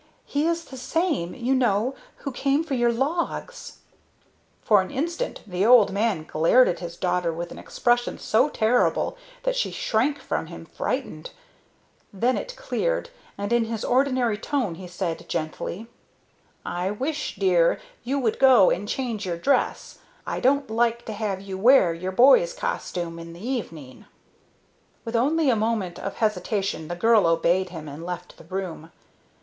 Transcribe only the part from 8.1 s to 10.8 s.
so terrible that she shrank from him